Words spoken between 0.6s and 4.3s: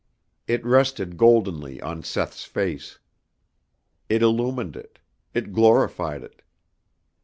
rested goldenly on Seth's face. It